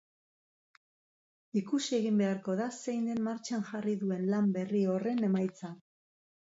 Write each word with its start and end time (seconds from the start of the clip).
Ikusi 1.61 1.93
egin 1.99 2.17
beharko 2.23 2.57
da 2.63 2.71
zein 2.79 3.05
den 3.13 3.23
martxan 3.29 3.69
jarri 3.71 3.97
duen 4.03 4.29
lan 4.35 4.53
berri 4.61 4.85
horren 4.97 5.27
emaitza. 5.33 5.77